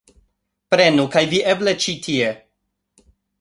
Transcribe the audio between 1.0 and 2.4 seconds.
kaj vi eble ĉi tie